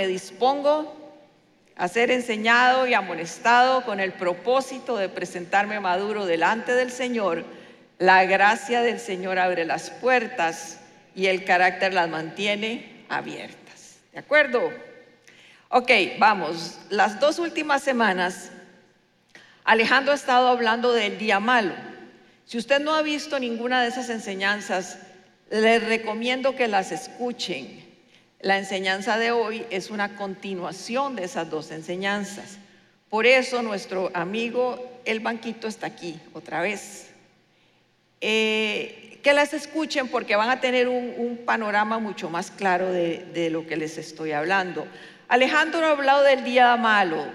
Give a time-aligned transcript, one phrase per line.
[0.00, 0.96] me dispongo
[1.76, 7.44] a ser enseñado y amonestado con el propósito de presentarme maduro delante del Señor,
[7.98, 10.80] la gracia del Señor abre las puertas
[11.14, 13.98] y el carácter las mantiene abiertas.
[14.14, 14.72] ¿De acuerdo?
[15.68, 16.78] Ok, vamos.
[16.88, 18.52] Las dos últimas semanas,
[19.64, 21.74] Alejandro ha estado hablando del día malo.
[22.46, 24.96] Si usted no ha visto ninguna de esas enseñanzas,
[25.50, 27.89] le recomiendo que las escuchen.
[28.42, 32.56] La enseñanza de hoy es una continuación de esas dos enseñanzas.
[33.10, 37.10] Por eso nuestro amigo el banquito está aquí otra vez.
[38.22, 43.66] Eh, que las escuchen porque van a tener un, panorama mucho más claro de, lo
[43.66, 44.86] que les estoy hablando.
[45.28, 47.26] Alejandro ha hablado del día malo,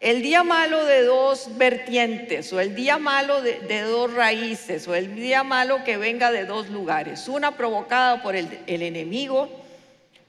[0.00, 5.14] el día malo de dos vertientes o el día malo de, dos raíces o el
[5.14, 9.61] día malo que venga de dos lugares, una provocada por el enemigo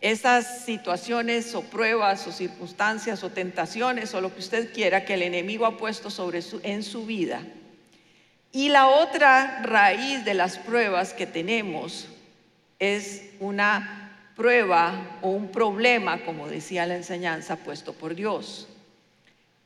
[0.03, 5.21] esas situaciones o pruebas o circunstancias o tentaciones o lo que usted quiera que el
[5.21, 7.41] enemigo ha puesto sobre su, en su vida.
[8.51, 12.09] Y la otra raíz de las pruebas que tenemos
[12.79, 18.67] es una prueba o un problema, como decía la enseñanza, puesto por Dios.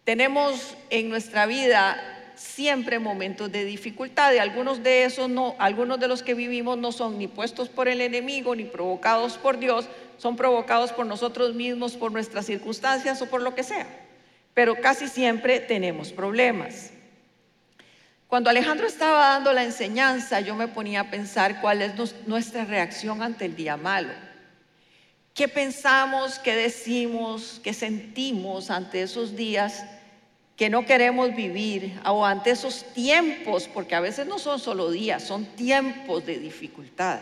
[0.04, 1.98] Tenemos en nuestra vida
[2.38, 6.92] siempre momentos de dificultad y algunos de esos no, algunos de los que vivimos no
[6.92, 11.98] son ni puestos por el enemigo ni provocados por Dios, son provocados por nosotros mismos,
[11.98, 13.88] por nuestras circunstancias o por lo que sea.
[14.54, 16.92] Pero casi siempre tenemos problemas.
[18.28, 21.94] Cuando Alejandro estaba dando la enseñanza, yo me ponía a pensar cuál es
[22.28, 24.14] nuestra reacción ante el día malo.
[25.34, 29.86] ¿Qué pensamos, qué decimos, qué sentimos ante esos días
[30.58, 35.24] que no queremos vivir o ante esos tiempos, porque a veces no son solo días,
[35.24, 37.20] son tiempos de dificultad?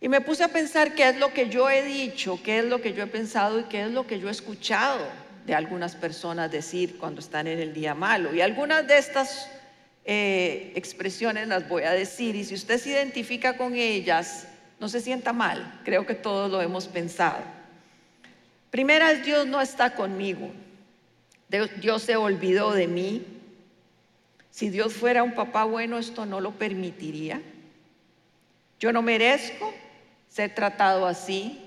[0.00, 2.80] Y me puse a pensar qué es lo que yo he dicho, qué es lo
[2.80, 5.04] que yo he pensado y qué es lo que yo he escuchado
[5.46, 8.32] de algunas personas decir cuando están en el día malo.
[8.34, 9.50] Y algunas de estas
[10.04, 14.46] eh, expresiones las voy a decir y si usted se identifica con ellas,
[14.78, 17.42] no se sienta mal, creo que todos lo hemos pensado.
[18.70, 20.52] Primera es Dios no está conmigo,
[21.48, 23.24] Dios se olvidó de mí.
[24.50, 27.40] Si Dios fuera un papá bueno, esto no lo permitiría.
[28.80, 29.72] Yo no merezco
[30.28, 31.64] ser tratado así.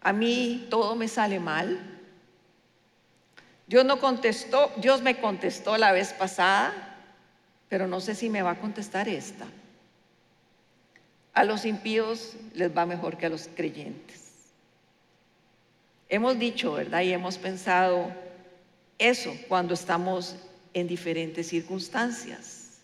[0.00, 1.78] A mí todo me sale mal.
[3.66, 6.72] Dios no contestó, Dios me contestó la vez pasada,
[7.68, 9.46] pero no sé si me va a contestar esta.
[11.34, 14.27] A los impíos les va mejor que a los creyentes.
[16.08, 17.02] Hemos dicho, ¿verdad?
[17.02, 18.12] Y hemos pensado
[18.98, 20.36] eso cuando estamos
[20.72, 22.80] en diferentes circunstancias.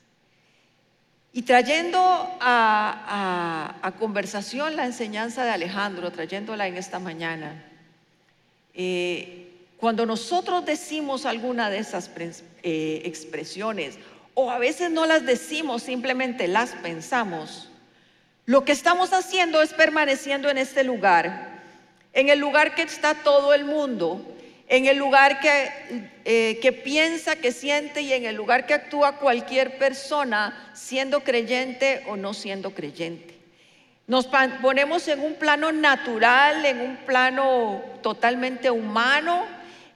[1.33, 1.99] Y trayendo
[2.41, 7.65] a, conversación la enseñanza de Alejandro, trayéndola en esta mañana,
[8.75, 12.11] eh, cuando nosotros decimos alguna de esas
[12.63, 13.99] eh, expresiones,
[14.35, 17.69] o a veces no las decimos, simplemente las pensamos,
[18.47, 21.54] lo que estamos haciendo es permaneciendo en este lugar,
[22.15, 24.25] en el lugar que está todo el mundo,
[24.69, 29.19] en el lugar que, eh, que, piensa, que siente y en el lugar que actúa
[29.19, 33.35] cualquier persona, siendo creyente o no siendo creyente.
[34.07, 34.29] Nos
[34.63, 39.47] ponemos en un plano natural, en un plano totalmente humano,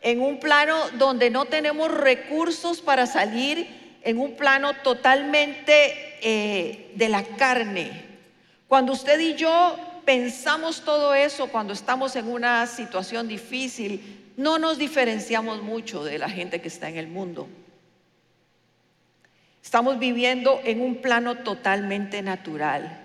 [0.01, 7.09] en un plano donde no tenemos recursos para salir, en un plano totalmente eh, de
[7.09, 7.91] la carne.
[8.67, 9.77] Cuando usted y yo
[10.09, 16.31] pensamos todo eso, cuando estamos en una situación difícil, no nos diferenciamos mucho de la
[16.31, 17.47] gente que está en el mundo.
[19.63, 23.03] Estamos viviendo en un plano totalmente natural.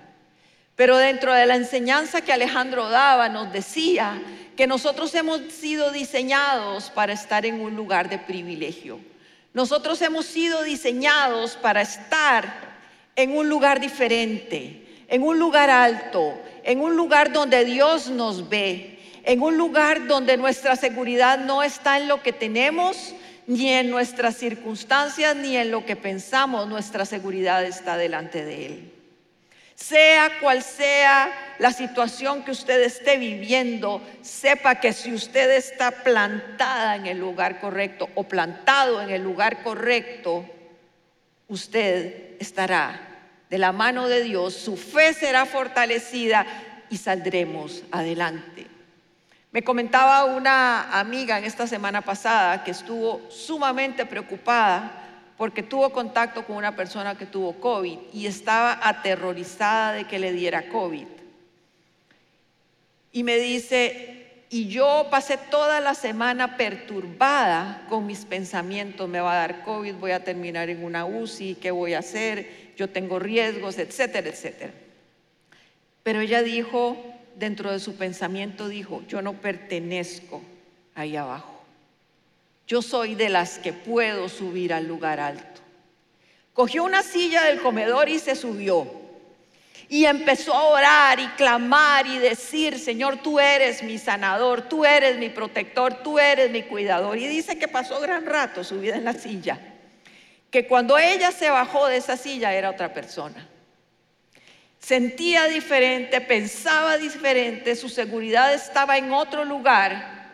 [0.77, 4.21] Pero dentro de la enseñanza que Alejandro daba, nos decía
[4.55, 9.01] que nosotros hemos sido diseñados para estar en un lugar de privilegio.
[9.53, 12.77] Nosotros hemos sido diseñados para estar
[13.17, 18.99] en un lugar diferente, en un lugar alto, en un lugar donde Dios nos ve,
[19.23, 23.13] en un lugar donde nuestra seguridad no está en lo que tenemos,
[23.47, 28.93] ni en nuestras circunstancias, ni en lo que pensamos, nuestra seguridad está delante de Él.
[29.75, 36.95] Sea cual sea la situación que usted esté viviendo, sepa que si usted está plantada
[36.95, 40.45] en el lugar correcto o plantado en el lugar correcto,
[41.47, 43.12] usted estará
[43.53, 46.43] de la mano de Dios, su fe será fortalecida
[46.89, 48.65] y saldremos adelante.
[49.51, 54.91] Me comentaba una amiga en esta semana pasada que estuvo sumamente preocupada
[55.37, 60.31] porque tuvo contacto con una persona que tuvo COVID y estaba aterrorizada de que le
[60.31, 61.05] diera COVID.
[63.11, 69.33] y me dice, y yo pasé toda la semana perturbada con mis pensamientos, me va
[69.33, 72.62] a dar COVID, voy a terminar en una UCI, ¿qué voy a hacer?
[72.75, 74.73] Yo tengo riesgos, etcétera, etcétera.
[76.03, 76.97] Pero ella dijo,
[77.35, 80.41] dentro de su pensamiento dijo, yo no pertenezco
[80.95, 81.61] ahí abajo.
[82.67, 85.61] Yo soy de las que puedo subir al lugar alto.
[86.53, 88.87] Cogió una silla del comedor y se subió.
[89.89, 95.17] Y empezó a orar y clamar y decir, Señor, tú eres mi sanador, tú eres
[95.17, 97.17] mi protector, tú eres mi cuidador.
[97.17, 99.72] Y dice que pasó gran rato subida en la silla.
[100.53, 103.49] Que cuando ella se bajó de esa silla era otra persona.
[104.77, 110.31] Sentía diferente, pensaba diferente, su seguridad estaba en otro lugar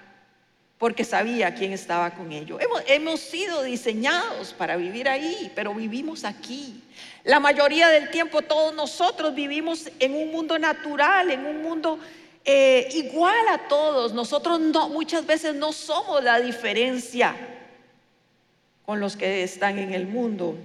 [0.77, 2.60] porque sabía quién estaba con ellos.
[2.88, 6.83] Hemos, sido diseñados para vivir ahí, pero vivimos aquí.
[7.24, 11.98] La mayoría del tiempo todos nosotros vivimos en un mundo natural, en un mundo
[12.44, 14.13] eh, igual a todos.
[14.13, 17.38] Nosotros no, muchas veces no somos la diferencia
[18.90, 20.58] con los que están en el mundo.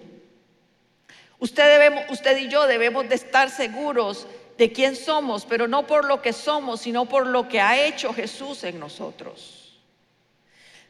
[1.38, 4.26] Usted, y yo debemos de estar seguros
[4.56, 8.15] de quién somos, pero no por lo que somos, sino por lo que ha hecho
[8.15, 9.79] Jesús en nosotros.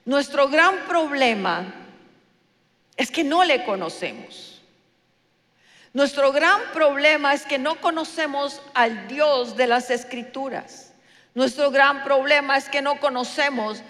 [0.05, 1.75] Nuestro gran problema
[2.97, 4.63] es que no le conocemos.
[5.93, 10.93] Nuestro gran problema es que no conocemos al Dios de las Escrituras.
[11.35, 13.83] Nuestro gran problema es que no conocemos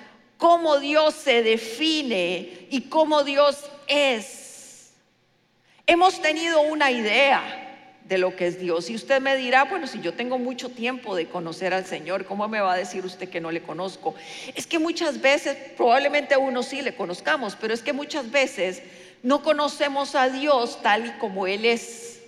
[0.44, 4.92] cómo Dios se define y cómo Dios es.
[5.86, 8.90] Hemos tenido una idea de lo que es Dios.
[8.90, 12.46] Y usted me dirá, bueno, si yo tengo mucho tiempo de conocer al Señor, ¿cómo
[12.46, 14.14] me va a decir usted que no le conozco?
[14.54, 18.82] Es que muchas veces, probablemente a uno sí le conozcamos, pero es que muchas veces
[19.22, 22.20] no conocemos a Dios tal y como Él es.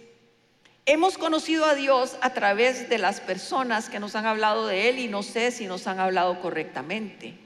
[0.86, 5.00] Hemos conocido a Dios a través de las personas que nos han hablado de Él
[5.00, 7.44] y no sé si nos han hablado correctamente.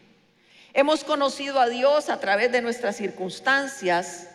[0.73, 4.29] Hemos conocido a Dios a través de nuestras circunstancias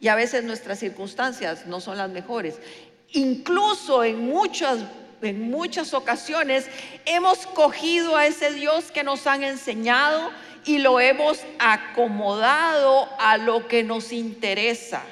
[0.00, 2.56] y a veces nuestras circunstancias no son las mejores.
[3.12, 4.80] Incluso en muchas,
[5.20, 6.66] en muchas ocasiones
[7.04, 10.30] hemos cogido a ese Dios que nos han enseñado
[10.64, 15.02] y lo hemos acomodado a lo que nos interesa.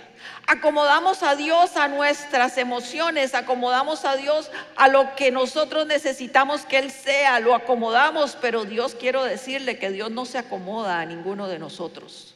[0.52, 6.78] Acomodamos a Dios a nuestras emociones, acomodamos a Dios a lo que nosotros necesitamos que
[6.78, 11.46] Él sea, lo acomodamos, pero Dios quiero decirle que Dios no se acomoda a ninguno
[11.46, 12.34] de nosotros.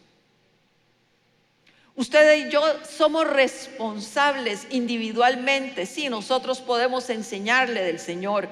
[1.97, 5.85] Ustedes y yo somos responsables individualmente.
[5.85, 8.49] Sí, nosotros podemos enseñarle del Señor,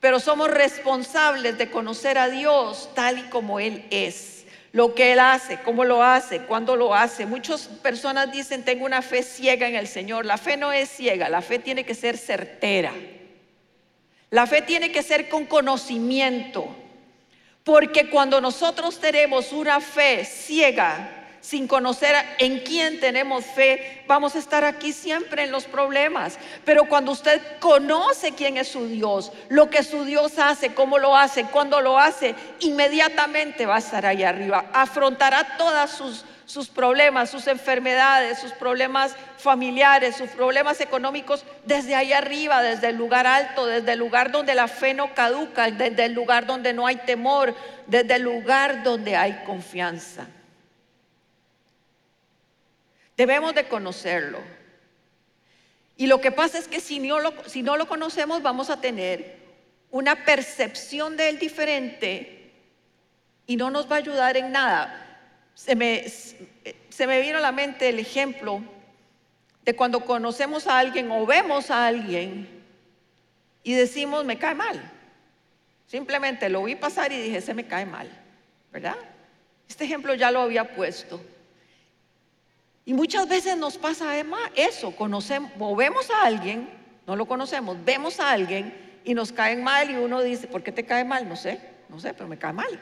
[0.00, 4.37] pero somos responsables de conocer a Dios tal y como Él es.
[4.72, 7.24] Lo que Él hace, cómo lo hace, cuándo lo hace.
[7.26, 10.26] Muchas personas dicen, tengo una fe ciega en el Señor.
[10.26, 12.92] La fe no es ciega, la fe tiene que ser certera.
[14.30, 16.68] La fe tiene que ser con conocimiento.
[17.64, 24.38] Porque cuando nosotros tenemos una fe ciega, sin conocer en quién tenemos fe, vamos a
[24.38, 26.38] estar aquí siempre en los problemas.
[26.64, 31.16] Pero cuando usted conoce quién es su Dios, lo que su Dios hace, cómo lo
[31.16, 34.66] hace, cuándo lo hace, inmediatamente va a estar ahí arriba.
[34.72, 42.12] Afrontará todas sus, sus problemas, sus enfermedades, sus problemas familiares, sus problemas económicos desde ahí
[42.12, 46.12] arriba, desde el lugar alto, desde el lugar donde la fe no caduca, desde el
[46.12, 47.54] lugar donde no hay temor,
[47.86, 50.26] desde el lugar donde hay confianza.
[53.18, 54.38] Debemos de conocerlo.
[55.96, 58.80] Y lo que pasa es que si no lo, si no lo conocemos vamos a
[58.80, 59.36] tener
[59.90, 62.52] una percepción de él diferente
[63.44, 65.04] y no nos va a ayudar en nada.
[65.56, 68.62] Se me, se me vino a la mente el ejemplo
[69.64, 72.48] de cuando conocemos a alguien o vemos a alguien
[73.64, 74.80] y decimos, me cae mal.
[75.88, 78.08] Simplemente lo vi pasar y dije, se me cae mal,
[78.70, 78.96] ¿verdad?
[79.68, 81.20] Este ejemplo ya lo había puesto.
[82.88, 84.14] Y muchas veces nos pasa
[84.56, 86.70] eso, conocemos, vemos a alguien,
[87.06, 88.72] no lo conocemos, vemos a alguien
[89.04, 91.28] y nos cae mal y uno dice, ¿por qué te cae mal?
[91.28, 92.80] No sé, no sé, pero me cae mal.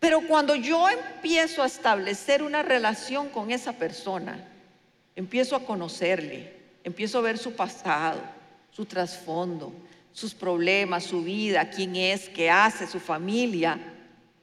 [0.00, 4.46] Pero cuando yo empiezo a establecer una relación con esa persona,
[5.16, 8.20] empiezo a conocerle, empiezo a ver su pasado,
[8.70, 9.72] su trasfondo,
[10.12, 13.80] sus problemas, su vida, quién es, qué hace, su familia,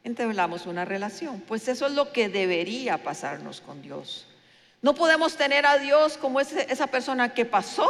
[0.03, 1.41] entablamos una relación.
[1.41, 4.27] Pues eso es lo que debería pasarnos con Dios.
[4.82, 7.88] No podemos tener a Dios como esa persona que pasó,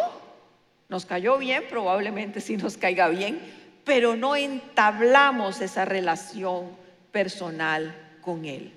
[0.87, 3.39] nos cayó bien, probablemente sí nos caiga bien,
[3.85, 6.75] pero no entablamos esa relación
[7.11, 8.73] personal con Él.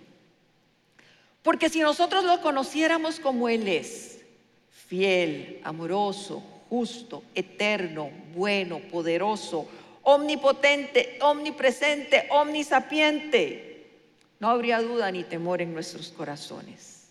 [1.43, 4.21] Porque si nosotros lo conociéramos como Él es,
[4.71, 9.67] fiel, amoroso, justo, eterno, bueno, poderoso,
[10.03, 13.87] omnipotente, omnipresente, omnisapiente.
[14.41, 17.09] No habría duda ni temor en nuestros corazones.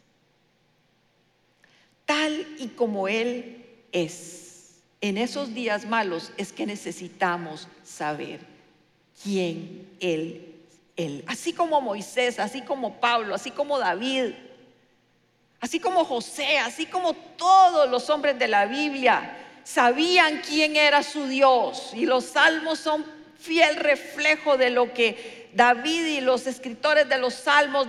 [2.05, 8.39] Tal y como Él es, en esos días malos es que necesitamos saber
[9.23, 10.51] quién Él
[10.95, 11.23] él.
[11.27, 14.33] Así como Moisés, así como Pablo, así como David,
[15.59, 21.27] así como José, así como todos los hombres de la Biblia sabían quién era su
[21.27, 21.91] Dios.
[21.93, 23.05] Y los salmos son
[23.39, 27.87] fiel reflejo de lo que David y los escritores de los salmos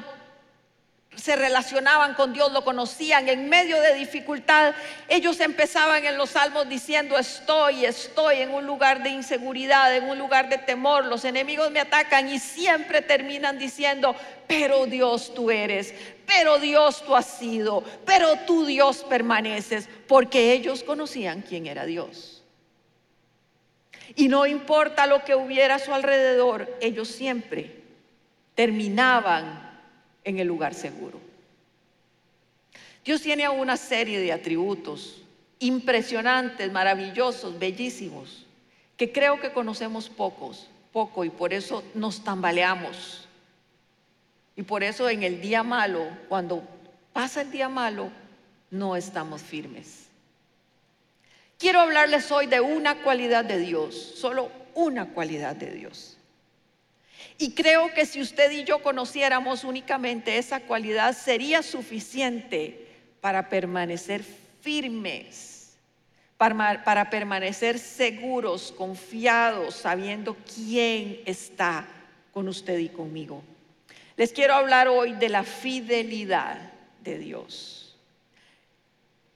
[1.15, 3.29] se relacionaban con Dios, lo conocían.
[3.29, 4.75] En medio de dificultad,
[5.09, 10.19] ellos empezaban en los salmos diciendo, estoy, estoy en un lugar de inseguridad, en un
[10.19, 14.17] lugar de temor, los enemigos me atacan y siempre terminan diciendo,
[14.47, 15.95] pero Dios tú eres,
[16.27, 22.43] pero Dios tú has sido, pero tú Dios permaneces, porque ellos conocían quién era Dios.
[24.15, 27.83] Y no importa lo que hubiera a su alrededor, ellos siempre
[28.55, 29.72] terminaban
[30.25, 31.21] en el lugar seguro.
[33.05, 35.23] Dios tiene una serie de atributos
[35.59, 38.47] impresionantes, maravillosos, bellísimos,
[38.97, 43.29] que creo que conocemos pocos, poco, y por eso nos tambaleamos.
[44.57, 46.63] Y por eso en el día malo, cuando
[47.13, 48.11] pasa el día malo,
[48.71, 50.07] no estamos firmes.
[51.59, 56.17] Quiero hablarles hoy de una cualidad de Dios, solo una cualidad de Dios.
[57.39, 62.87] Y creo que si usted y yo conociéramos únicamente esa cualidad, sería suficiente
[63.21, 64.25] para permanecer
[64.61, 65.77] firmes,
[66.37, 71.87] para, permanecer seguros, confiados, sabiendo quién está
[72.33, 73.43] con usted y conmigo.
[74.17, 76.59] Les quiero hablar hoy de la fidelidad
[77.03, 77.97] de Dios.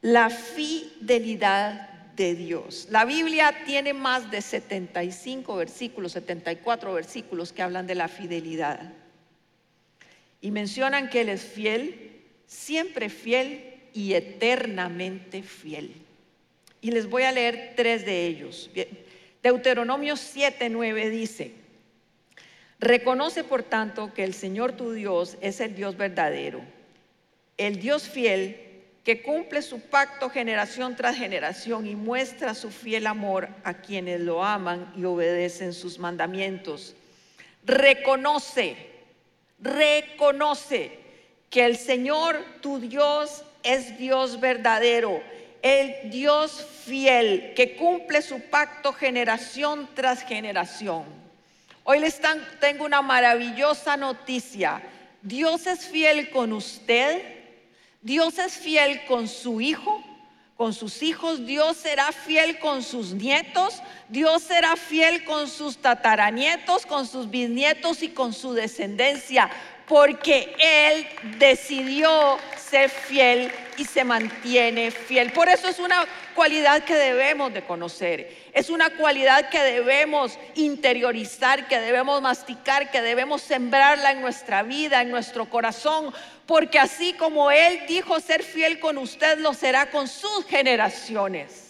[0.00, 2.88] La fidelidad de Dios.
[2.90, 8.92] La Biblia tiene más de 75 versículos, 74 versículos que hablan de la fidelidad.
[10.40, 15.92] Y mencionan que Él es fiel, siempre fiel y eternamente fiel.
[16.80, 18.70] Y les voy a leer tres de ellos.
[19.42, 21.52] Deuteronomio 7, 9 dice,
[22.78, 26.60] reconoce por tanto que el Señor tu Dios es el Dios verdadero,
[27.56, 28.65] el Dios fiel
[29.06, 34.42] que cumple su pacto generación tras generación y muestra su fiel amor a quienes lo
[34.42, 36.96] aman y obedecen sus mandamientos.
[37.64, 38.74] Reconoce,
[39.60, 40.98] reconoce
[41.48, 45.22] que el Señor tu Dios es Dios verdadero,
[45.62, 51.04] el Dios fiel que cumple su pacto generación tras generación.
[51.84, 52.20] Hoy les
[52.58, 54.82] tengo una maravillosa noticia.
[55.22, 57.35] Dios es fiel con usted
[58.02, 60.02] Dios es fiel con su hijo,
[60.56, 66.86] con sus hijos, Dios será fiel con sus nietos, Dios será fiel con sus tataranietos,
[66.86, 69.50] con sus bisnietos y con su descendencia,
[69.86, 71.06] porque Él
[71.38, 75.32] decidió ser fiel y se mantiene fiel.
[75.32, 81.68] Por eso es una cualidad que debemos de conocer, es una cualidad que debemos interiorizar,
[81.68, 86.12] que debemos masticar, que debemos sembrarla en nuestra vida, en nuestro corazón,
[86.46, 91.62] porque así como Él dijo ser fiel con usted, lo será con sus generaciones.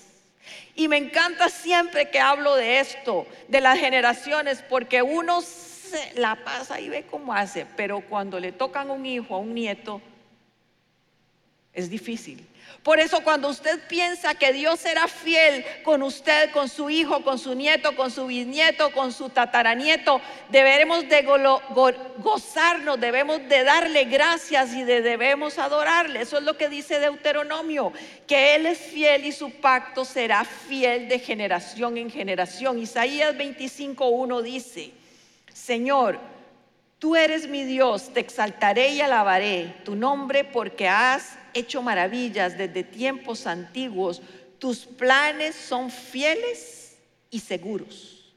[0.74, 5.40] Y me encanta siempre que hablo de esto, de las generaciones, porque uno
[6.14, 10.00] la pasa y ve cómo hace, pero cuando le tocan un hijo, a un nieto,
[11.72, 12.46] es difícil.
[12.82, 17.38] Por eso cuando usted piensa que Dios será fiel con usted, con su hijo, con
[17.38, 21.22] su nieto, con su bisnieto, con su tataranieto, debemos de
[22.18, 26.20] gozarnos, debemos de darle gracias y debemos adorarle.
[26.20, 27.92] Eso es lo que dice Deuteronomio,
[28.26, 32.78] que Él es fiel y su pacto será fiel de generación en generación.
[32.78, 34.92] Isaías 25.1 dice,
[35.66, 36.20] Señor,
[36.98, 42.84] Tú eres mi Dios, te exaltaré y alabaré tu nombre porque has hecho maravillas desde
[42.84, 44.22] tiempos antiguos.
[44.58, 46.96] Tus planes son fieles
[47.30, 48.34] y seguros.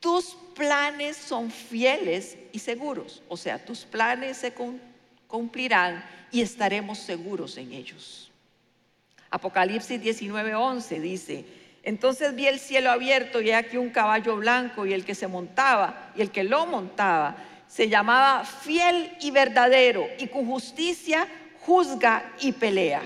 [0.00, 3.22] Tus planes son fieles y seguros.
[3.28, 4.54] O sea, tus planes se
[5.26, 6.02] cumplirán
[6.32, 8.30] y estaremos seguros en ellos.
[9.30, 11.44] Apocalipsis 19:11 dice,
[11.88, 16.12] entonces vi el cielo abierto y aquí un caballo blanco y el que se montaba
[16.14, 21.26] y el que lo montaba se llamaba fiel y verdadero y con justicia
[21.62, 23.00] juzga y pelea.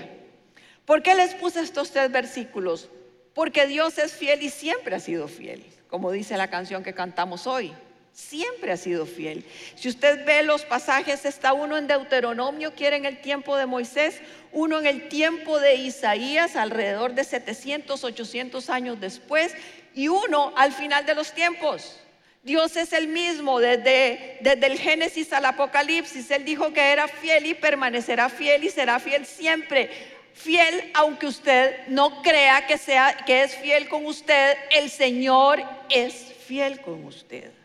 [0.83, 2.89] ¿Por qué les puse estos tres versículos?
[3.33, 7.47] Porque Dios es fiel y siempre ha sido fiel, como dice la canción que cantamos
[7.47, 7.71] hoy.
[8.13, 9.43] Siempre ha sido fiel.
[9.75, 13.65] Si usted ve los pasajes, está uno en Deuteronomio, que era en el tiempo de
[13.65, 19.55] Moisés, uno en el tiempo de Isaías, alrededor de 700, 800 años después,
[19.95, 21.99] y uno al final de los tiempos.
[22.43, 26.29] Dios es el mismo desde, desde el Génesis al Apocalipsis.
[26.29, 29.89] Él dijo que era fiel y permanecerá fiel y será fiel siempre.
[30.33, 36.13] Fiel aunque usted no crea que, sea, que es fiel con usted, el Señor es
[36.45, 37.62] fiel con usted.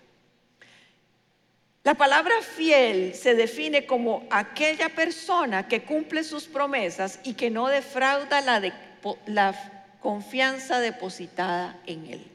[1.89, 7.67] La palabra fiel se define como aquella persona que cumple sus promesas y que no
[7.69, 9.55] defrauda la,
[9.99, 12.31] confianza depositada en él.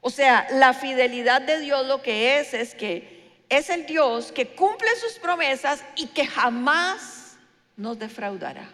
[0.00, 4.48] O sea, la fidelidad de Dios lo que es es que es el Dios que
[4.48, 7.36] cumple sus promesas y que jamás
[7.76, 8.68] nos defraudará.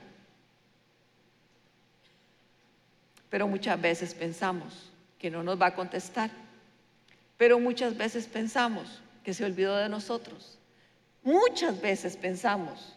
[3.29, 6.31] Pero muchas veces pensamos que no nos va a contestar.
[7.37, 10.57] Pero muchas veces pensamos que se olvidó de nosotros.
[11.25, 12.95] Muchas veces pensamos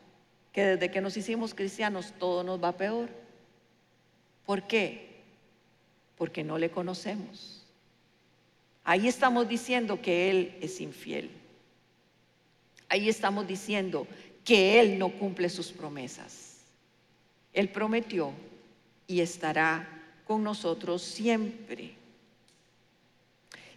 [0.53, 3.09] que desde que nos hicimos cristianos todo nos va peor.
[4.45, 5.23] ¿Por qué?
[6.19, 7.65] Porque no le conocemos.
[8.83, 11.31] Ahí estamos diciendo que Él es infiel.
[12.89, 14.05] Ahí estamos diciendo
[14.45, 16.57] que Él no cumple sus promesas.
[17.53, 18.33] Él prometió
[19.07, 19.89] y estará
[20.27, 21.98] con nosotros siempre.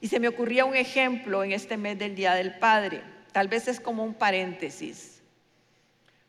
[0.03, 3.03] Y se me ocurría un ejemplo en este mes del Día del Padre.
[3.31, 5.23] Tal vez es como un paréntesis.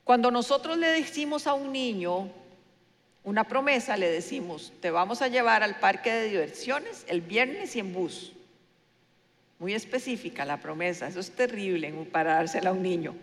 [0.03, 2.30] Cuando nosotros le decimos a un niño
[3.24, 7.80] una promesa, le decimos, te vamos a llevar al parque de diversiones el viernes y
[7.80, 8.34] en bus.
[9.58, 13.15] Muy específica la promesa, eso es terrible para dársela a un niño.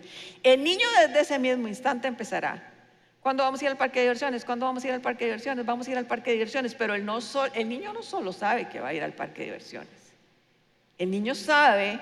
[0.42, 2.73] El niño desde ese mismo instante empezará.
[3.21, 4.45] ¿Cuándo vamos a ir al parque de diversiones?
[4.45, 5.64] ¿Cuándo vamos a ir al parque de diversiones?
[5.64, 6.75] Vamos a ir al parque de diversiones.
[6.75, 7.09] Pero el,
[7.54, 10.00] el niño no solo sabe que va a ir al parque de diversiones.
[11.00, 11.99] El niño sabe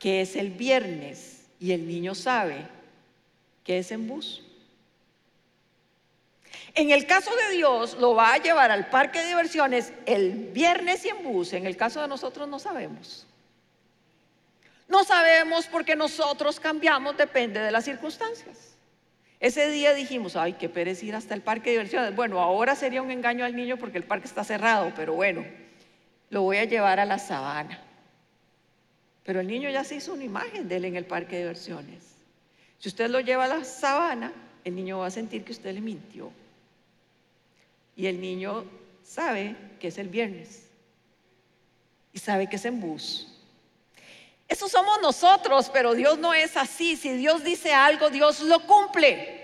[0.00, 2.66] que es el viernes y el niño sabe
[3.62, 4.42] que es en bus.
[6.74, 11.04] En el caso de Dios, lo va a llevar al parque de diversiones el viernes
[11.04, 11.52] y en bus.
[11.52, 13.24] En el caso de nosotros no sabemos.
[14.88, 18.74] No sabemos porque nosotros cambiamos, depende de las circunstancias.
[19.38, 22.16] Ese día dijimos, ay, qué pereza ir hasta el parque de diversiones.
[22.16, 25.44] Bueno, ahora sería un engaño al niño porque el parque está cerrado, pero bueno,
[26.30, 27.84] lo voy a llevar a la sabana.
[29.30, 32.02] Pero el niño ya se hizo una imagen de él en el parque de diversiones.
[32.80, 34.32] Si usted lo lleva a la sabana,
[34.64, 36.32] el niño va a sentir que usted le mintió.
[37.94, 38.64] Y el niño
[39.04, 40.66] sabe que es el viernes.
[42.12, 43.28] Y sabe que es en bus.
[44.48, 46.96] Eso somos nosotros, pero Dios no es así.
[46.96, 49.39] Si Dios dice algo, Dios lo cumple.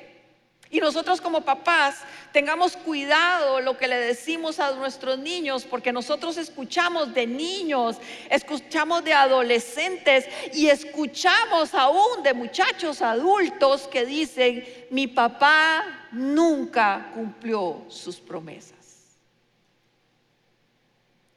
[0.77, 6.37] Y nosotros como papás tengamos cuidado lo que le decimos a nuestros niños, porque nosotros
[6.37, 7.97] escuchamos de niños,
[8.29, 17.87] escuchamos de adolescentes y escuchamos aún de muchachos adultos que dicen, mi papá nunca cumplió
[17.89, 19.17] sus promesas.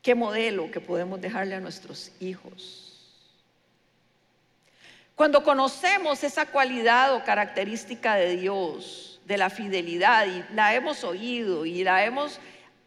[0.02, 3.16] ¿Qué modelo que podemos dejarle a nuestros hijos?
[5.16, 11.64] Cuando conocemos esa cualidad o característica de Dios, de la fidelidad y la hemos oído
[11.64, 12.40] y la hemos,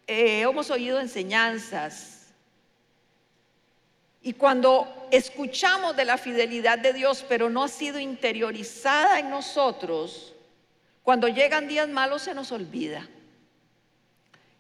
[0.09, 2.33] eh, hemos oído enseñanzas.
[4.22, 10.35] Y cuando escuchamos de la fidelidad de Dios, pero no ha sido interiorizada en nosotros,
[11.05, 13.09] cuando llegan días malos se nos olvida.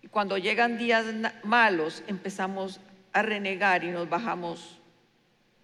[0.02, 1.04] Y cuando llegan días
[1.42, 2.78] malos empezamos
[3.12, 4.78] a renegar y nos bajamos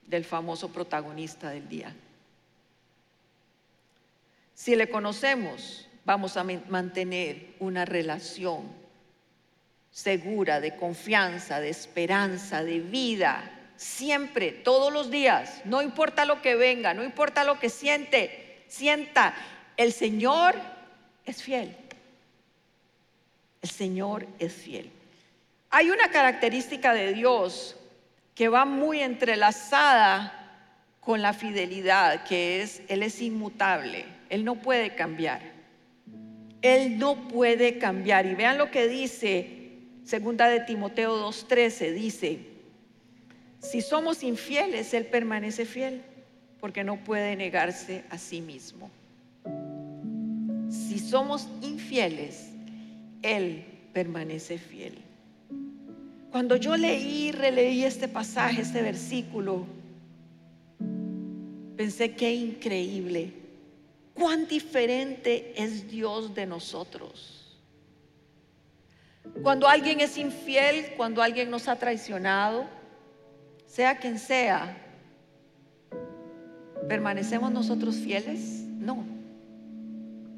[0.05, 1.95] del famoso protagonista del día.
[4.55, 8.63] Si le conocemos, vamos a mantener una relación
[9.91, 16.55] segura, de confianza, de esperanza, de vida, siempre, todos los días, no importa lo que
[16.55, 19.35] venga, no importa lo que siente, sienta,
[19.77, 20.55] el Señor
[21.27, 21.77] es fiel.
[23.61, 24.91] El Señor es fiel.
[25.69, 27.77] Hay una característica de Dios
[28.35, 30.33] que va muy entrelazada
[31.01, 35.58] con la fidelidad, que es, Él es inmutable, Él no puede cambiar.
[36.63, 38.27] Él no puede cambiar.
[38.27, 39.59] Y vean lo que dice
[40.09, 42.39] segunda de Timoteo 2:13 dice,
[43.61, 46.01] si somos infieles, él permanece fiel,
[46.61, 48.91] porque no puede negarse a sí mismo.
[50.71, 52.49] Si somos infieles,
[53.23, 54.95] él permanece fiel.
[56.31, 59.67] Cuando yo leí y releí este pasaje, este versículo,
[61.77, 63.33] pensé que increíble
[64.19, 67.57] cuán diferente es Dios de nosotros.
[69.43, 72.67] Cuando alguien es infiel, cuando alguien nos ha traicionado,
[73.67, 74.89] sea quien sea,
[76.89, 78.65] ¿Permanecemos nosotros fieles?
[78.79, 79.05] No.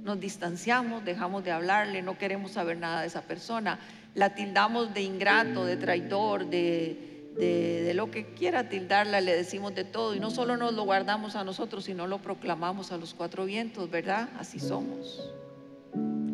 [0.03, 3.79] Nos distanciamos, dejamos de hablarle, no queremos saber nada de esa persona.
[4.15, 7.10] La tildamos de ingrato, de traidor, de,
[7.41, 10.15] de, lo que quiera tildarla, le decimos de todo.
[10.15, 13.91] Y no solo nos lo guardamos a nosotros, sino lo proclamamos a los cuatro vientos,
[13.91, 14.29] ¿verdad?
[14.39, 15.33] Así somos.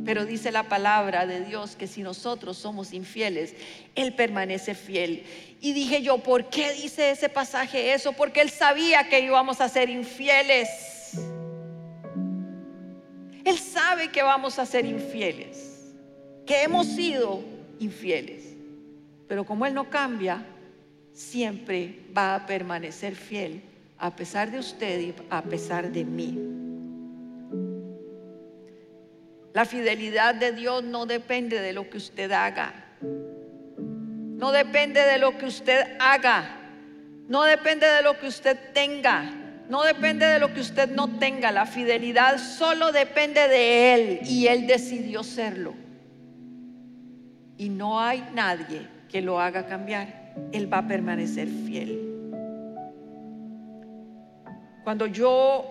[0.05, 3.55] Pero dice la palabra de Dios que si nosotros somos infieles,
[3.95, 5.25] Él permanece fiel.
[5.61, 8.13] Y dije yo, ¿por qué dice ese pasaje eso?
[8.13, 10.69] Porque Él sabía que íbamos a ser infieles.
[13.45, 15.93] Él sabe que vamos a ser infieles,
[16.45, 17.41] que hemos sido
[17.79, 18.57] infieles.
[19.29, 20.45] Pero como Él no cambia,
[21.17, 23.63] siempre va a permanecer fiel
[23.97, 26.39] a pesar de usted y a pesar de mí.
[29.55, 32.75] La fidelidad de Dios no depende de lo que usted haga.
[33.01, 36.59] No depende de lo que usted haga.
[37.29, 39.25] No depende de lo que usted tenga.
[39.71, 41.51] No depende de lo que usted no tenga.
[41.51, 45.73] La fidelidad solo depende de Él y Él decidió serlo.
[47.57, 50.26] Y no hay nadie que lo haga cambiar.
[50.53, 52.03] Él va a permanecer fiel.
[54.85, 55.65] Cuando yo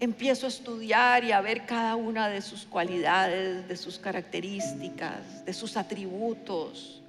[0.00, 5.52] empiezo a estudiar y a ver cada una de sus cualidades, de sus características, de
[5.52, 7.02] sus atributos,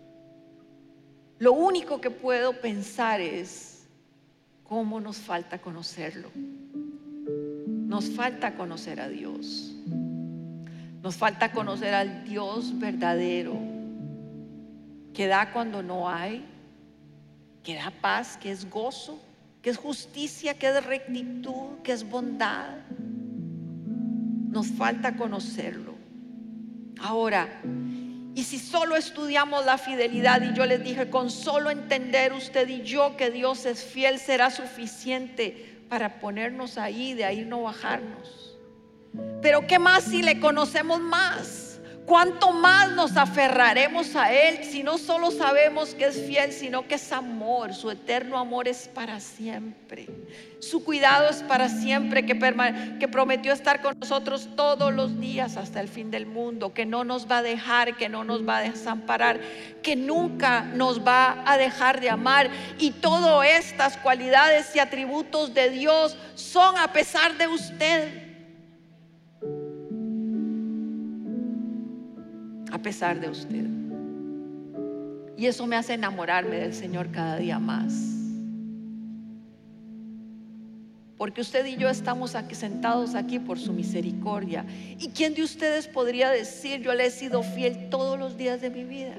[1.37, 3.85] lo único que puedo pensar es
[4.63, 6.29] cómo nos falta conocerlo.
[6.35, 9.75] Nos falta conocer a Dios.
[11.03, 13.53] Nos falta conocer al Dios verdadero,
[15.13, 16.43] que da cuando no hay,
[17.65, 19.19] que da paz, que es gozo,
[19.61, 22.77] que es justicia, que es rectitud, que es bondad.
[24.49, 25.95] Nos falta conocerlo.
[27.01, 27.61] Ahora,
[28.35, 32.83] y si solo estudiamos la fidelidad, y yo les dije, con solo entender usted y
[32.83, 38.55] yo que Dios es fiel, será suficiente para ponernos ahí, de ahí no bajarnos.
[39.41, 41.64] Pero ¿qué más si le conocemos más?
[42.05, 46.95] ¿Cuánto más nos aferraremos a Él si no solo sabemos que es fiel, sino que
[46.95, 47.73] es amor?
[47.73, 50.07] Su eterno amor es para siempre.
[50.59, 52.37] Su cuidado es para siempre, que,
[52.99, 57.03] que prometió estar con nosotros todos los días hasta el fin del mundo, que no
[57.03, 59.39] nos va a dejar, que no nos va a desamparar,
[59.81, 62.51] que nunca nos va a dejar de amar.
[62.77, 68.24] Y todas estas cualidades y atributos de Dios son a pesar de usted.
[72.85, 73.65] Pesar de usted.
[75.35, 77.93] Y eso me hace enamorarme del Señor cada día más.
[81.17, 84.67] Porque usted y yo estamos aquí sentados aquí por su misericordia.
[84.99, 88.69] ¿Y quién de ustedes podría decir, yo le he sido fiel todos los días de
[88.69, 89.15] mi vida?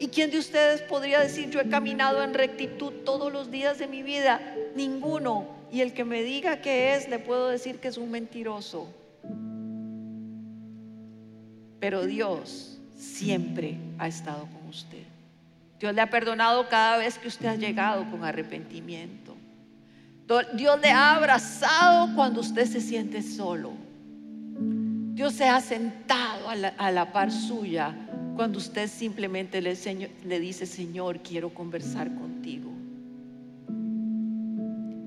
[0.00, 3.86] ¿Y quién de ustedes podría decir, yo he caminado en rectitud todos los días de
[3.86, 4.40] mi vida?
[4.74, 5.46] Ninguno.
[5.70, 8.88] Y el que me diga que es, le puedo decir que es un mentiroso.
[11.78, 15.04] Pero Dios siempre ha estado con usted.
[15.78, 19.36] Dios le ha perdonado cada vez que usted ha llegado con arrepentimiento.
[20.54, 23.72] Dios le ha abrazado cuando usted se siente solo.
[25.14, 27.94] Dios se ha sentado a la, par suya
[28.34, 29.76] cuando usted simplemente le,
[30.24, 32.72] le dice, Señor, quiero conversar contigo.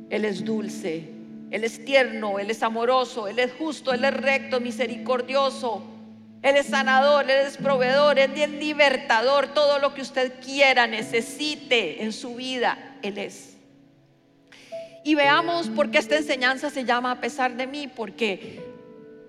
[0.10, 1.10] Él es dulce,
[1.52, 5.84] Él es tierno, Él es amoroso, Él es justo, Él es recto, misericordioso.
[6.42, 12.04] Él es sanador, Él es proveedor, Él es libertador, todo lo que usted quiera, necesite
[12.04, 13.58] en su vida, Él es.
[15.04, 18.62] Y veamos por qué esta enseñanza se llama a pesar de mí, porque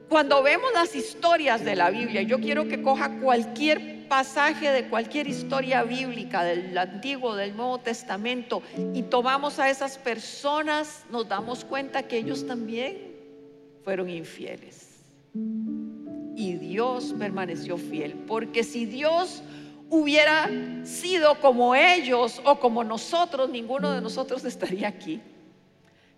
[0.09, 5.27] cuando vemos las historias de la Biblia, yo quiero que coja cualquier pasaje de cualquier
[5.29, 8.63] historia bíblica del Antiguo, del Nuevo Testamento,
[8.95, 13.17] y tomamos a esas personas, nos damos cuenta que ellos también
[13.83, 14.91] fueron infieles
[16.41, 18.15] y Dios permaneció fiel.
[18.27, 19.43] Porque si Dios
[19.91, 20.49] hubiera
[20.85, 25.21] sido como ellos o como nosotros, ninguno de nosotros estaría aquí.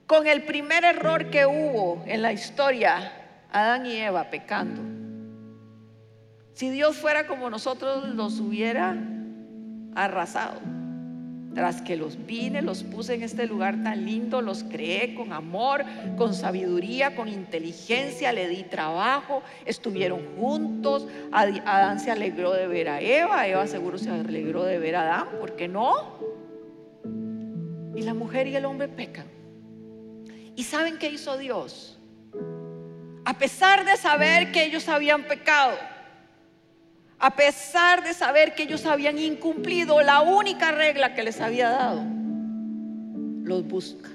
[0.06, 3.12] Con el primer error que hubo en la historia,
[3.50, 4.80] Adán y Eva pecando.
[6.52, 8.96] Si Dios fuera como nosotros, los hubiera
[9.96, 10.60] arrasado.
[11.54, 15.84] Tras que los vine, los puse en este lugar tan lindo, los creé con amor,
[16.16, 21.06] con sabiduría, con inteligencia, le di trabajo, estuvieron juntos.
[21.30, 25.28] Adán se alegró de ver a Eva, Eva seguro se alegró de ver a Adán,
[25.38, 26.18] ¿por qué no?
[27.94, 29.26] Y la mujer y el hombre pecan.
[30.56, 31.98] ¿Y saben qué hizo Dios?
[33.24, 35.72] A pesar de saber que ellos habían pecado,
[37.22, 42.02] a pesar de saber que ellos habían incumplido la única regla que les había dado,
[43.44, 44.08] los busca.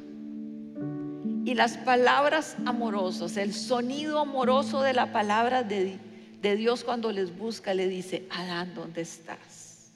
[1.46, 5.98] Y las palabras amorosas, el sonido amoroso de la palabra de,
[6.42, 9.94] de Dios cuando les busca, le dice, Adán, ¿dónde estás?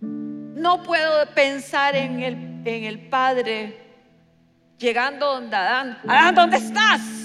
[0.00, 3.78] No puedo pensar en el, en el Padre
[4.76, 5.98] llegando donde Adán.
[6.08, 7.15] Adán, ¿dónde estás?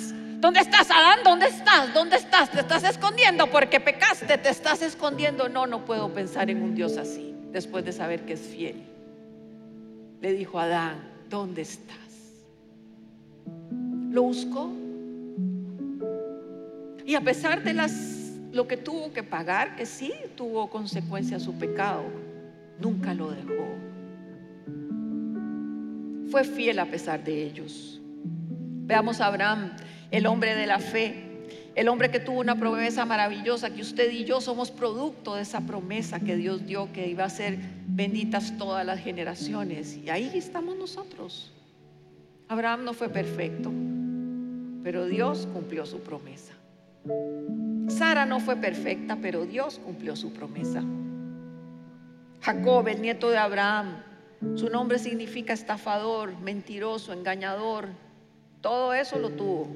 [0.41, 1.19] ¿Dónde estás, Adán?
[1.23, 1.93] ¿Dónde estás?
[1.93, 2.49] ¿Dónde estás?
[2.49, 4.39] ¿Te estás escondiendo porque pecaste?
[4.39, 5.47] ¿Te estás escondiendo?
[5.49, 8.81] No, no puedo pensar en un Dios así, después de saber que es fiel.
[10.19, 10.95] Le dijo a Adán,
[11.29, 11.95] ¿dónde estás?
[14.09, 14.71] Lo buscó.
[17.05, 17.91] Y a pesar de las,
[18.51, 22.05] lo que tuvo que pagar, que sí tuvo consecuencia su pecado,
[22.79, 23.75] nunca lo dejó.
[26.31, 28.01] Fue fiel a pesar de ellos.
[28.85, 29.71] Veamos a Abraham,
[30.11, 31.31] el hombre de la fe,
[31.73, 35.61] el hombre que tuvo una promesa maravillosa, que usted y yo somos producto de esa
[35.61, 39.97] promesa que Dios dio, que iba a ser benditas todas las generaciones.
[39.97, 41.53] Y ahí estamos nosotros.
[42.49, 43.71] Abraham no fue perfecto,
[44.83, 46.53] pero Dios cumplió su promesa.
[47.87, 50.83] Sara no fue perfecta, pero Dios cumplió su promesa.
[52.41, 54.03] Jacob, el nieto de Abraham,
[54.55, 57.89] su nombre significa estafador, mentiroso, engañador.
[58.59, 59.69] Todo eso lo tuvo.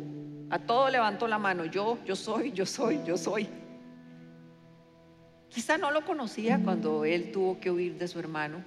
[0.55, 1.65] A todo levantó la mano.
[1.65, 3.45] Yo, yo soy, yo soy, yo soy.
[5.49, 8.63] Quizá no lo conocía cuando él tuvo que huir de su hermano,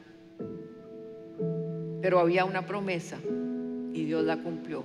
[2.03, 3.17] pero había una promesa
[3.95, 4.85] y Dios la cumplió.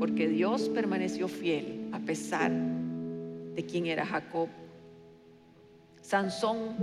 [0.00, 4.48] Porque Dios permaneció fiel a pesar de quién era Jacob.
[6.02, 6.74] Sansón,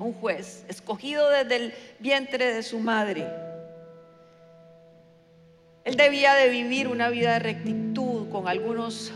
[0.00, 3.24] un juez, escogido desde el vientre de su madre.
[5.84, 8.01] Él debía de vivir una vida de rectitud
[8.32, 9.12] con algunos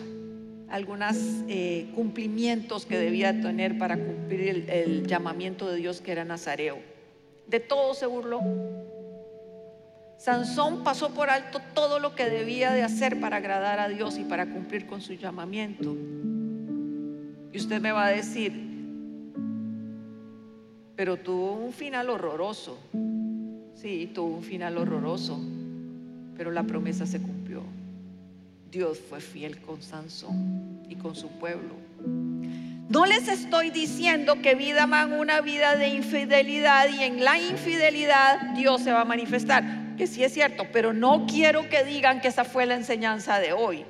[0.68, 1.16] algunos
[1.48, 6.78] eh, cumplimientos que debía tener para cumplir el, llamamiento de Dios que era Nazareo.
[7.46, 8.40] De todo se burló.
[10.18, 14.24] Sansón pasó por alto todo lo que debía de hacer para agradar a Dios y
[14.24, 15.96] para cumplir con su llamamiento.
[17.52, 18.52] Y usted me va a decir,
[20.96, 22.76] pero tuvo un final horroroso.
[23.74, 25.38] Sí, tuvo un final horroroso,
[26.36, 27.35] pero la promesa se cumplió.
[28.70, 31.74] Dios fue fiel con Sansón y con su pueblo.
[32.88, 38.82] No les estoy diciendo que vivan una vida de infidelidad y en la infidelidad Dios
[38.82, 42.44] se va a manifestar que sí es cierto, pero no quiero que digan que esa
[42.44, 43.84] fue la enseñanza de hoy.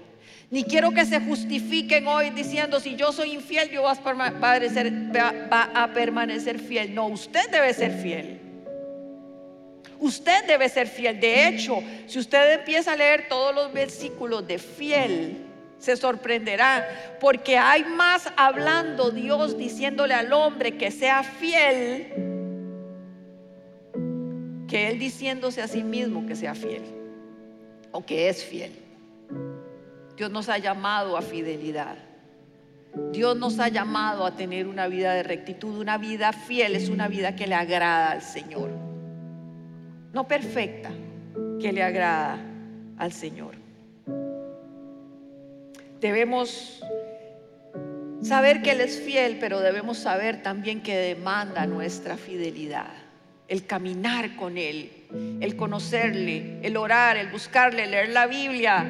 [0.50, 5.92] Ni quiero que se justifiquen hoy diciendo, si yo soy infiel, yo vas va a
[5.92, 6.94] permanecer fiel.
[6.94, 8.45] No, usted debe ser fiel.
[9.98, 11.18] Usted debe ser fiel.
[11.20, 15.46] De hecho, si usted empieza a leer todos los versículos de fiel,
[15.78, 22.12] se sorprenderá, porque hay más hablando Dios diciéndole al hombre que sea fiel
[24.66, 26.82] que Él diciéndose a sí mismo que sea fiel
[27.92, 28.72] o que es fiel.
[30.16, 31.96] Dios nos ha llamado a fidelidad.
[33.12, 35.78] Dios nos ha llamado a tener una vida de rectitud.
[35.78, 38.85] Una vida fiel es una vida que le agrada al Señor.
[40.16, 40.88] No perfecta,
[41.60, 42.38] que le agrada
[42.96, 43.54] al Señor.
[46.00, 46.80] Debemos
[48.22, 52.94] saber que Él es fiel, pero debemos saber también que demanda nuestra fidelidad
[53.46, 54.90] el caminar con Él,
[55.42, 58.86] el conocerle, el orar, el buscarle, leer la Biblia,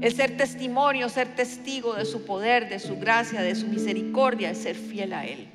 [0.00, 4.58] el ser testimonio, ser testigo de su poder, de su gracia, de su misericordia, es
[4.58, 5.46] ser fiel a Él.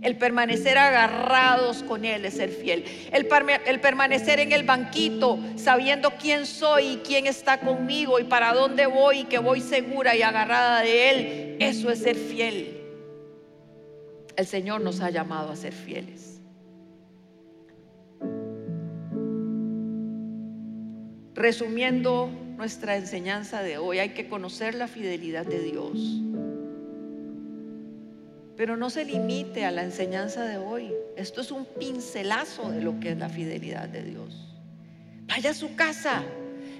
[0.00, 2.84] El permanecer agarrados con Él es ser fiel.
[3.12, 3.28] El,
[3.66, 8.86] el, permanecer en el banquito sabiendo quién soy y quién está conmigo y para dónde
[8.86, 12.80] voy y que voy segura y agarrada de Él, eso es ser fiel.
[14.36, 16.40] El Señor nos ha llamado a ser fieles.
[21.34, 26.20] Resumiendo nuestra enseñanza de hoy, hay que conocer la fidelidad de Dios.
[28.58, 30.92] Pero no se limite a la enseñanza de hoy.
[31.16, 34.48] Esto es un pincelazo de lo que es la fidelidad de Dios.
[35.28, 36.24] Vaya a su casa,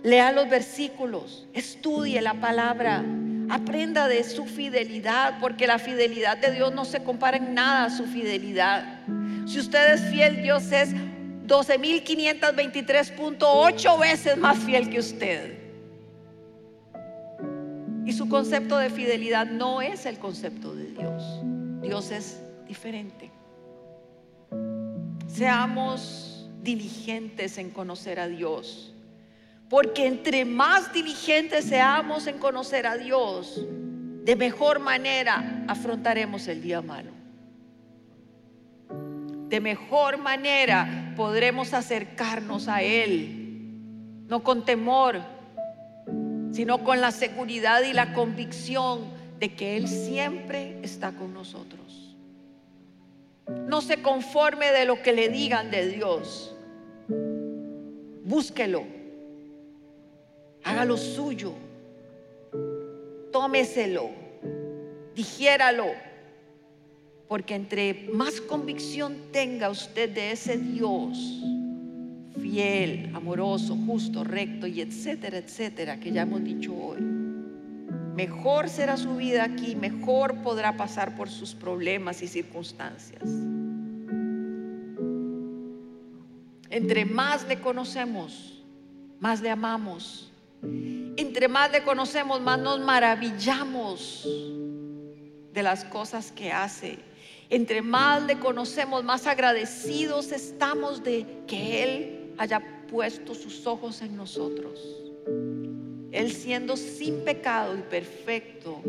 [0.03, 3.05] lea los versículos, estudie la palabra,
[3.49, 7.91] aprenda de su fidelidad, porque la fidelidad de Dios no se compara en nada a
[7.91, 9.07] su fidelidad.
[9.47, 10.93] Si usted es fiel, Dios es
[11.47, 15.57] 12.523.8 veces más fiel que usted.
[18.05, 21.23] Y su concepto de fidelidad no es el concepto de Dios.
[21.83, 23.31] Dios es diferente.
[25.27, 28.95] Seamos diligentes en conocer a Dios.
[29.69, 33.67] Porque entre más diligentes seamos en conocer a Dios,
[34.25, 37.19] de mejor manera afrontaremos el día malo
[39.49, 45.23] de mejor manera podremos acercarnos a Él, no con temor,
[46.53, 52.17] sino con la seguridad y la convicción de que Él siempre está con nosotros.
[53.67, 56.55] No se conforme de lo que le digan de Dios.
[58.25, 58.85] Búsquelo.
[60.65, 61.55] Hágalo suyo.
[63.33, 64.11] Tómeselo.
[65.15, 65.87] Digiéralo.
[67.29, 71.43] Porque entre más convicción tenga usted de ese Dios,
[72.41, 77.18] fiel, amoroso, justo, recto y etcétera, etcétera, que ya hemos dicho hoy.
[78.19, 83.23] Mejor será su vida aquí, mejor podrá pasar por sus problemas y circunstancias.
[86.69, 88.61] Entre más le conocemos,
[89.21, 90.33] más le amamos.
[91.17, 94.29] Entre más le conocemos, más nos maravillamos
[95.53, 96.99] de las cosas que hace.
[97.49, 104.17] Entre más le conocemos, más agradecidos estamos de que Él haya puesto sus ojos en
[104.17, 104.81] nosotros.
[106.13, 108.81] Él siendo sin pecado y perfecto,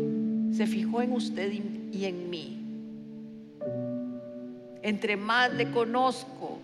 [0.56, 1.52] se fijó en usted
[1.92, 2.56] y en mí.
[4.82, 6.58] Entre más le conozco,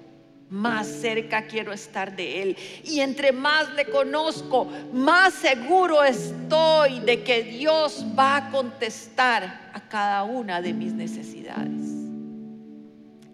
[0.49, 2.57] más cerca quiero estar de Él.
[2.85, 9.81] Y entre más le conozco, más seguro estoy de que Dios va a contestar a
[9.88, 11.83] cada una de mis necesidades.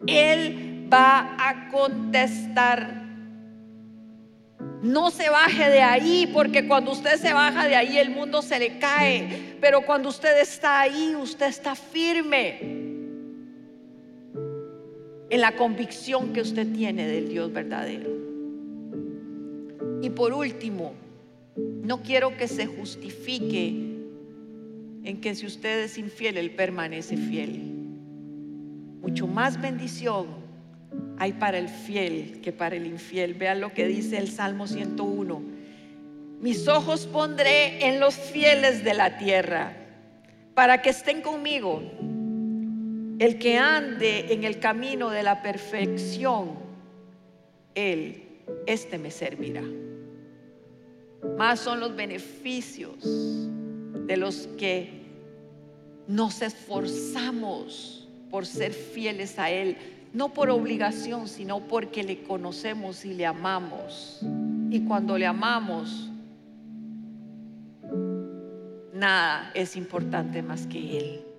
[0.07, 3.02] Él va a contestar
[4.83, 8.59] no se baje de ahí, porque cuando usted se baja de ahí el mundo se
[8.59, 9.57] le cae.
[9.61, 12.59] Pero cuando usted está ahí, usted está firme
[15.31, 18.11] en la convicción que usted tiene del Dios verdadero.
[20.03, 20.95] Y por último,
[21.57, 23.69] no quiero que se justifique
[25.05, 27.61] en que si usted es infiel, Él permanece fiel.
[29.01, 30.42] Mucho más bendición
[31.19, 33.35] hay para el fiel que para el infiel.
[33.35, 35.43] Vean lo que dice el Salmo 101.
[36.41, 39.77] Mis ojos pondré en los fieles de la tierra
[40.55, 41.83] para que estén conmigo.
[43.19, 46.59] El que ande en el camino de la perfección,
[47.75, 48.25] él,
[48.67, 49.63] este me servirá.
[51.39, 52.97] Más son los beneficios
[54.07, 55.03] de los que
[56.09, 59.77] nos esforzamos por ser fieles a Él
[60.13, 64.21] no por obligación, sino porque le conocemos y le amamos.
[64.71, 66.11] Y cuando le amamos,
[68.93, 71.32] nada es importante más que Él.